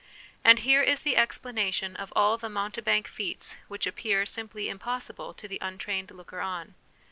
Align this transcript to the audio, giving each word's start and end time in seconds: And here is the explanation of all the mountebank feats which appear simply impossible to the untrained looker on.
And 0.43 0.57
here 0.57 0.81
is 0.81 1.03
the 1.03 1.15
explanation 1.15 1.95
of 1.95 2.11
all 2.15 2.35
the 2.35 2.49
mountebank 2.49 3.07
feats 3.07 3.57
which 3.67 3.85
appear 3.85 4.25
simply 4.25 4.67
impossible 4.67 5.31
to 5.35 5.47
the 5.47 5.59
untrained 5.61 6.09
looker 6.09 6.39
on. 6.41 6.73